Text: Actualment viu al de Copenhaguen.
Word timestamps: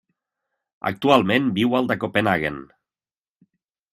Actualment 0.89 1.51
viu 1.59 1.77
al 1.79 1.91
de 1.93 1.99
Copenhaguen. 2.05 2.57